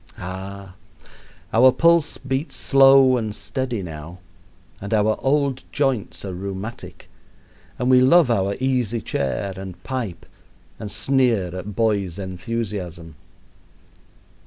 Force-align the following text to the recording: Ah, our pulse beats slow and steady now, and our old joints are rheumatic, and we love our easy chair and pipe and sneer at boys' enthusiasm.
Ah, 0.17 0.73
our 1.53 1.71
pulse 1.71 2.17
beats 2.17 2.55
slow 2.55 3.17
and 3.17 3.35
steady 3.35 3.83
now, 3.83 4.17
and 4.81 4.95
our 4.95 5.15
old 5.19 5.63
joints 5.71 6.25
are 6.25 6.33
rheumatic, 6.33 7.07
and 7.77 7.87
we 7.87 8.01
love 8.01 8.31
our 8.31 8.55
easy 8.59 8.99
chair 8.99 9.53
and 9.55 9.83
pipe 9.83 10.25
and 10.79 10.89
sneer 10.89 11.55
at 11.55 11.75
boys' 11.75 12.17
enthusiasm. 12.17 13.13